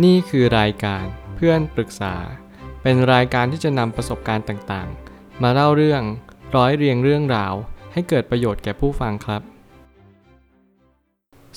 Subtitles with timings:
[0.00, 1.04] นี่คือรายการ
[1.36, 2.14] เพื่อนปรึกษา
[2.82, 6.02] เป็นรายการที่จะนำประสบการณ์ต่างๆ มาเล่าเรื่อง
[6.56, 7.54] ร้อยเรียงเรื่องราว
[7.92, 9.42] ให้เกิดประโยชน์แก่ผู้ฟังครับ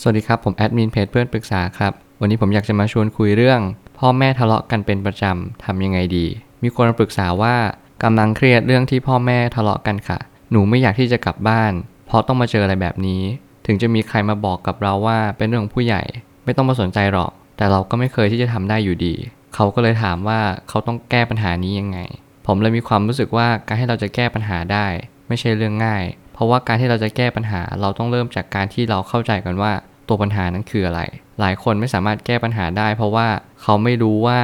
[0.01, 3.61] สวัสดีครับ ผมแอดมินเพจเพื่อนปรึกษาครับ วันนี้ผมอยากจะมาชวนคุยเรื่อง
[3.99, 6.25] พ่อแม่ทะเลาะกันเป็นประจำทำยังไงดี
[6.63, 7.55] มีคนปรึกษาว่า
[8.03, 10.19] กำลังเครียดเรื่องที่พ่อแม่ทะเลาะกันค่ะ
[10.51, 11.71] หนูไม่อยากที่จะกลับบ้าน
[12.07, 13.21] เพราะต้องมาเจออะไรแบบนี้
[13.65, 16.01] ถึงจะมีใครมาบอกกับเราว่าเป็นเรื่องของผู้ใหญ่
[16.45, 19.15] ไม่ต้องมาสนใจหรอก แต่เราก็ไม่เคยที่จะทำได้อยู่ดี
[19.55, 20.39] เขาก็เลยถามว่า
[20.69, 21.99] เขาต้องแก้ปัญหานี้ยังไง
[22.47, 24.87] ผมเลยมีความรู้สึกว่าการให้เราจะแก้ปัญหาได้
[25.27, 26.03] ไม่ใช่เรื่องง่าย
[26.33, 29.71] เพราะว่าการที่เราจะแก้ปัญหา เราต้องเริ่มจากการที่เราเข้าใจกันว่า
[30.07, 31.01] ตัวปัญหานั้นคืออะไร
[31.39, 33.27] หลายคนไม่สามารถแก้ปัญหาได้ เพราะว่า
[33.61, 34.39] เขาไม่รู้ว่า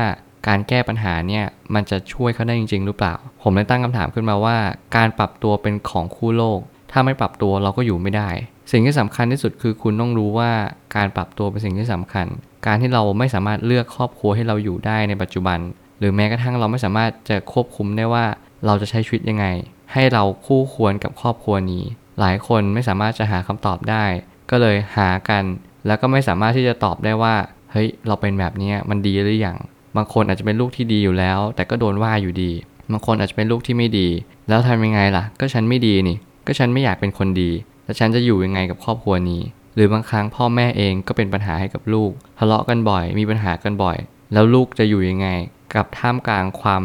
[0.48, 4.58] การแก้ปัญหาเนี่ยมันจะช่วยเขาได้จริง ๆ หรือเปล่า ผมเลยตั้งคำถามขึ้นมาว่า
[4.96, 6.60] การปรับตัวเป็นของคู่โลก
[6.92, 8.30] ถ้าไม่ปรับตัวเราก็อยู่ไม่ได้
[8.72, 10.52] สิ่งที่สำคัญที่สุดคือคุณต้องรู้ว่า
[10.96, 12.28] การปรับตัวเป็นสิ่งที่สำคัญ
[12.66, 15.60] การที่เราไม่สามารถเลือกครอบครัวให้เราอยู่ได้ในปัจจุบัน
[16.00, 18.26] หรือแม้กระทั่งเราไม่สามารถจะควบคุมได้ว่า
[18.66, 19.46] เราจะใช้ชีวิตยังไง
[19.94, 21.84] ให้เราคู่ควรกับครอบครัวนี้
[22.20, 24.06] หลายคนไม่สามารถจะหาคำตอบได้
[24.50, 25.44] ก็เลยหากัน
[25.88, 27.36] แล้วก็ไม่สามารถที่จะตอบได้ว่า
[27.72, 29.58] เฮ้ยเราเป็นแบบนี้มันดีหรือยัง
[29.98, 32.52] บางคนอาจจะเป็นลูกที่ดีอยู่แล้ว แต่ก็โดนว่าอยู่ดี
[32.92, 34.08] บางคนอาจจะเป็นลูกที่ไม่ดี
[34.50, 37.52] แล้วทำยังไงล่ะ ก็ฉันไม่ดีนี่ ก็ฉันไม่อยากเป็นคนดี
[37.86, 39.42] แล้วฉันจะอยู่ยังไงกับครอบครัวนี้
[39.76, 43.98] หรือบางครั้งพ่อแม่เองก็เป็นปัญหาให้กับลูก ทะเลาะกันบ่อย มีปัญหากันบ่อย
[44.34, 45.28] แล้วลูกจะอยู่ยังไง
[45.76, 46.84] กับท่ามกลางความ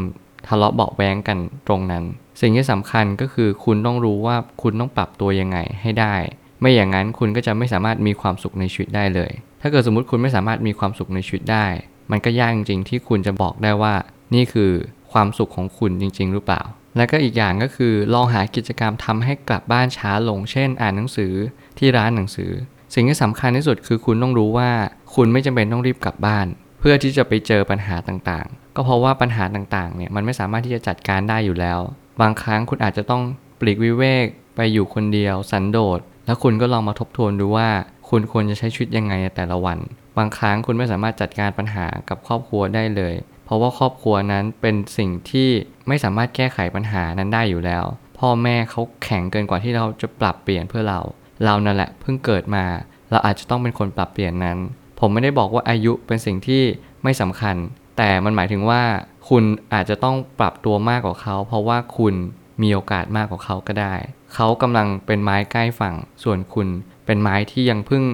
[0.48, 2.05] ทะเลาะเบาแวงกันตรงนั้น
[2.41, 6.14] สิ่งที่สำคัญก็คือคุณต้องรู้ว่าคุณต้องปรับตัวยังไงให้ได้
[6.61, 11.67] ไม่อย่างนั้นคุณก็จะไม่สามารถมีความสุขในชีวิตได้เลย ถ้าเกิดสมมติคุณไม่สามารถมีความสุขในชีวิตได้
[12.11, 13.94] มันก็ยากจริงๆที่คุณจะบอกได้ว่า
[14.34, 14.70] นี่คือ
[15.12, 16.62] ความสุขของคุณจริง ๆ หรือเปล่า
[16.97, 21.33] และก็อีกอย่างก็คือลองหากิจกรรมทำให้กลับบ้านช้าลง เช่น อ่านหนังสือ
[21.78, 22.50] ที่ร้านหนังสือ
[22.94, 24.70] สิ่งที่สำคัญที่สุดคือคุณต้องรู้ว่า
[25.14, 26.47] คุณไม่จำเป็นต้องรีบกลับบ้าน
[26.80, 31.78] เพื่อที่จะไปเจอปัญหาต่างๆ ก็เพราะว่าปัญหาต่างๆเนี่ยมันไม่สามารถที่จะจัดการได้อยู่แล้ว
[32.20, 33.22] บางครั้งคุณอาจจะต้อง
[33.61, 34.27] ปลีกวิเวก
[34.57, 37.68] ไปอยู่คนเดียวสันโดษ แล้วคุณก็ลองมาทบทวนดูว่า
[38.11, 39.78] คุณควรจะใช้ชีวิตยังไงในแต่ละวัน
[40.18, 43.14] บางครั้งคุณไม่สามารถจัดการปัญหากับครอบครัวได้เลย
[43.46, 45.48] เพราะว่าครอบครัวนั้นเป็นสิ่งที่
[45.89, 47.84] ไม่สามารถแก้ไขปัญหานั้นได้อยู่แล้ว
[48.18, 51.01] พ่อแม่เขาแข็งเกินกว่าที่เราจะปรับเปลี่ยนเพื่อเรา
[51.45, 52.64] เรานั่นแหละเพิ่งเกิดมา
[53.11, 54.58] เราอาจจะต้องเป็นคนปรับเปลี่ยนนั้น
[55.01, 56.62] ผมไม่ได้บอกว่าอายุเป็นสิ่งที่
[57.02, 57.57] ไม่สำคัญ
[57.98, 58.83] แต่มันหมายถึงว่า
[59.29, 62.14] คุณอาจจะต้องปรับตัวมากกว่าเขา เพราะว่าคุณ
[62.63, 63.95] มีโอกาสมากกว่าเขาก็ได้
[64.34, 66.68] เขากำลังเป็นไม้ใกล้ฝั่ง ส่วนคุณ
[67.07, 68.05] เป็นไม้ที่ยังเพิ่ง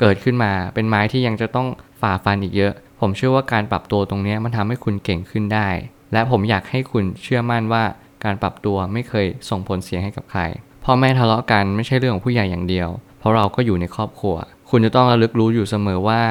[0.00, 1.68] เกิดขึ้นมา เป็นไม้ที่ยังจะต้อง
[2.00, 5.68] ฝ่าฟันอีกเยอะ ผมเชื่อว่าการปรับตัวตรงนี้มันทำให้คุณเก่งขึ้นได้
[6.12, 7.84] และผมอยากให้คุณเชื่อมั่นว่า
[8.24, 10.42] การปรับตัวไม่เคยส่งผลเสียให้กับใคร
[10.84, 14.36] พ่อแม่ทะเลาะกันไม่ใช่เรื่องของผู้ใหญ่อย่างเดียว เพราะเราก็อยู่ในครอบครัว
[14.70, 16.22] คุณจะต้องระลึกรู้อยู่เสมอว่า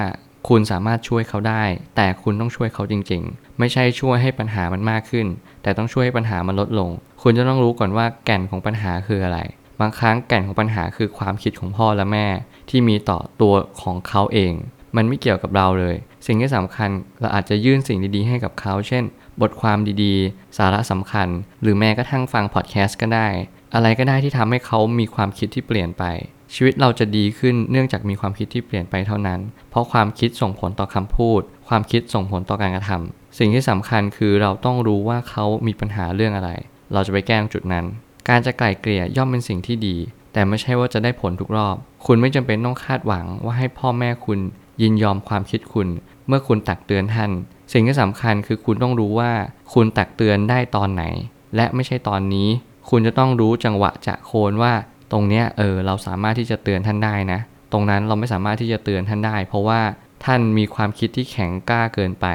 [0.50, 1.64] คุณสามารถช่วยเขาได้
[1.96, 5.28] แต่คุณต้องช่วยเขาจริง ๆ ไม่ใช่ช่วยให้ปัญหามันมากขึ้น
[5.64, 6.90] แต่ต้องช่วยให้ปัญหามันลดลง
[7.22, 9.40] คุณจะต้องรู้ก่อนว่าแก่นของปัญหาคืออะไร
[9.82, 12.28] บางครั้งแก่นของปัญหาคือความคิดของพ่อและแม่
[12.70, 14.54] ที่มีต่อตัวของเขาเอง
[14.96, 19.04] มันไม่เกี่ยวกับเราเลย สิ่งที่สำคัญเราอาจจะยื่นสิ่งดีๆให้กับเขา เช่น
[19.42, 21.28] บทความดีๆ สาระสำคัญ
[21.62, 23.28] หรือแม้กระทั่งฟังพอดแคสต์ก็ได้
[23.74, 26.04] อะไรก็ได้ที่ทำให้เขามีความคิดที่เปลี่ยนไป
[26.56, 36.52] ชีวิตเราจะดีขึ้นเนื่องจากมีความคิดที่เปลี่ยนไปเท่านั้น เพราะความคิดส่งผลต่อคำพูด ความคิดส่งผลต่อการกระทำสิ่งที่สำคัญคือเราต้องรู้ว่าเขามีปัญหาเรื่องอะไร
[36.94, 37.86] เราจะไปแก้จุดนั้น
[38.30, 39.96] การจะไกล่เกลี่ยย่อมเป็นสิ่งที่ดี
[40.34, 41.76] แต่ไม่ใช่ว่าจะได้ผลทุกรอบ
[42.06, 44.40] คุณไม่จำเป็นต้องคาดหวังว่าให้พ่อแม่คุณ
[44.82, 45.88] ยินยอมความคิดคุณ
[46.28, 47.32] เมื่อคุณตักเตือนท่าน
[47.74, 49.32] สิ่งที่สำคัญคือคุณต้องรู้ว่า
[49.74, 51.04] คุณตักเตือนได้ตอนไหน
[51.56, 52.50] และไม่ใช่ตอนนี้
[52.90, 54.74] คุณจะต้องรู้จังหวะจะโคนว่า
[55.12, 57.40] ตรงเนี้ยเออเราสามารถที่จะเตือนท่านได้นะ
[57.72, 59.82] ตรงนั้นเราไม่สามารถที่จะเตือนท่านได้ เพราะว่า
[60.26, 62.26] ท่านมีความคิดที่แข็งกล้าเกินไป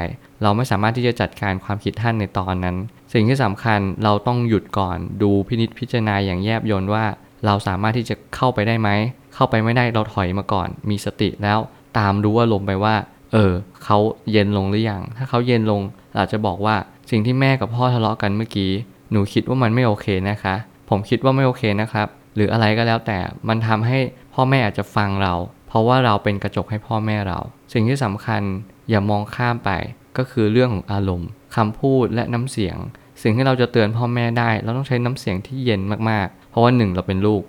[0.41, 2.75] เราไม่สามารถที่จะจัดการความคิดท่านในตอนนั้น
[3.13, 7.05] สิ่งที่สำคัญเราต้องหยุดก่อนดูพินิจพิจารณาอย่างแยบยลว่า
[7.45, 8.89] เราสามารถที่จะเข้าไปได้ไหม
[9.35, 11.59] เข้าไปไม่ได้เราถอยมาก่อน มีสติแล้ว
[11.97, 12.95] ตามรู้ว่าลงไปว่า
[13.33, 13.97] เออเขา
[14.31, 15.81] เย็นลงหรือยัง ถ้าเขาเย็นลง
[16.13, 16.75] เราจะบอกว่า
[17.11, 18.71] สิ่งที่แม่กับพ่อทะเลาะกันเมื่อกี้
[19.11, 20.55] หนูคิดว่ามันไม่โอเคนะคะ
[20.89, 23.99] ผมคิดว่าไม่โอเคนะครับ หรืออะไรก็แล้วแต่ มันทำให้
[24.33, 25.33] พ่อแม่อาจจะฟังเรา
[25.67, 27.39] เพราะว่าเราเป็นกระจกให้พ่อแม่เรา
[27.73, 28.41] สิ่งที่สำคัญ
[28.89, 29.71] อย่ามองข้ามไป
[30.17, 32.77] ก็คือเรื่องของอารมณ์คำพูดและน้ำเสียง
[33.21, 37.43] สิ่งที่เราจะเตือนพ่อแม่ได้ เราต้องใช้น้ำเสียงที่เย็นมากๆ เพราะว่าหนึ่งเราเป็นลูก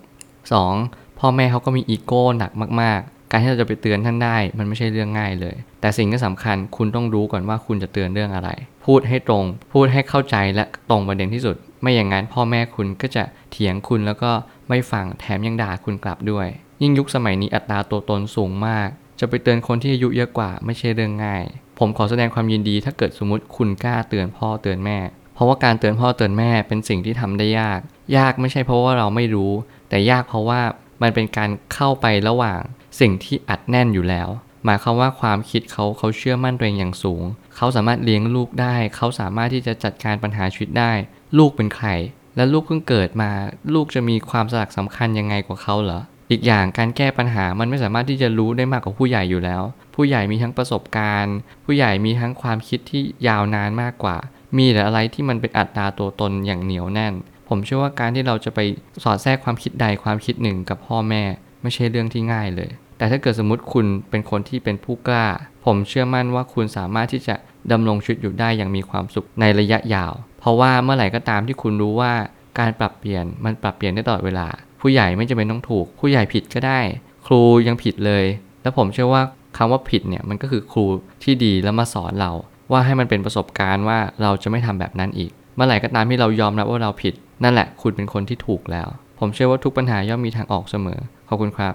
[0.56, 1.18] 2.
[1.18, 2.52] พ่อแม่เขาก็มีอีโก้หนัก
[2.82, 8.50] มากๆ การที่เราจะไปเตือนท่านได้ มันไม่ใช่เรื่องง่ายเลย แต่สิ่งที่สำคัญคุณต้องรู้ก่อนว่าคุณจะเตือนเรื่องอะไร
[8.86, 14.30] พูดให้ตรง พูดให้เข้าใจและตรงประเด็นที่สุด ไม่อย่างนั้นพ่อแม่คุณก็จะเถียงคุณแล้วก็
[14.68, 16.46] ไม่ฟังแถมยังด่าคุณกลับด้วย
[16.82, 18.88] ยิ่งยุคสมัยนี้อัตราตัวตนสูงมาก
[19.20, 21.44] จะไปเตือนคนที่อายุเยอะกว่าไม่ใช่เรื่องง่าย
[21.78, 24.98] ผมขอแสดงความยินดีถ้าเกิดสมมติคุณกล้าเตือนพ่อเตือนแม่
[25.34, 27.80] เพราะว่าการเตือนพ่อเตือนแม่เป็นสิ่งที่ทำได้ยาก
[28.16, 29.52] ยากไม่ใช่เพราะว่าเราไม่รู้
[29.88, 30.60] แต่ยากเพราะว่า
[31.02, 32.60] มันเป็นการเข้าไประหว่าง
[33.00, 34.28] สิ่งที่อัดแน่นอยู่แล้ว
[34.64, 37.22] หมายความว่าความคิดเขาเขาเชื่อมั่นตัวเองอย่างสูง
[37.56, 40.92] เขาสามารถเลี้ยงลูกได้ เขาสามารถที่จะจัดการปัญหาชีวิตได้
[41.38, 41.88] ลูกเป็นใคร
[42.36, 43.30] และลูกเพิ่งเกิดมา
[43.74, 46.00] ลูกจะมีความสลักสำคัญยังไงกว่าเขาเหรอ
[46.30, 49.62] อีกอย่างการแก้ปัญหามันไม่สามารถที่จะรู้ได้มากกว่าผู้ใหญ่อยู่แล้ว
[49.94, 54.16] ผู้ใหญ่มีทั้งประสบการณ์ ผู้ใหญ่มีทั้งความคิดที่ยาวนานมากกว่า
[54.56, 57.14] มีแต่อะไรที่มันเป็นอัตราตัวตนอย่างเหนียวแน่น
[57.48, 58.60] ผมเชื่อว่าการที่เราจะไป
[59.02, 61.22] สอดแทรกความคิดใดความคิดหนึ่งกับพ่อแม่
[61.62, 65.26] ไม่ใช่เรื่องที่ง่ายเลย แต่ถ้าเกิดสมมติคุณเป็นคนที่เป็นผู้กล้า
[65.64, 67.34] ผมเชื่อมั่นว่าคุณสามารถที่จะ
[67.72, 72.12] ดำรงชีวิตอยู่ได้อย่างมีความสุขในระยะยาว เพราะว่าเมื่อไหร่ก็ตามที่คุณรู้ว่า
[72.58, 74.46] การปรับเปลี่ยนมันปรับเปลี่ยนได้ตลอดเวลา
[74.80, 76.80] ผู้ใหญ่ไม่จำเป็นต้องถูก ผู้ใหญ่ผิดก็ได้
[77.26, 78.24] ครูยังผิดเลย
[78.62, 79.22] แล้วผมเชื่อว่า
[79.56, 80.84] คำว่าผิดเนี่ยมันก็คือครู
[81.24, 82.32] ที่ดีแล้วมาสอนเรา
[82.72, 87.14] ว่าให้มันเป็นประสบการณ์ว่าเราจะไม่ทำแบบนั้นอีก เมื่อไหร่ก็ตามที่เรายอมรับว่าเราผิด
[87.44, 88.88] นั่นแหละคุณเป็นคนที่ถูกแล้ว
[89.18, 91.74] ผมเชื่อว่าทุกปัญหาย่อมมีทางออกเสมอขอบคุณครับ